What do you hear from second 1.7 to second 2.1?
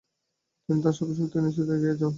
সাথে এগিয়ে যান।